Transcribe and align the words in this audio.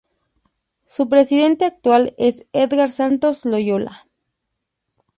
Su 0.87 1.07
presidente 1.09 1.63
actual 1.65 2.15
es 2.17 2.47
Edgar 2.53 2.89
Santos 2.89 3.45
Loyola. 3.45 4.07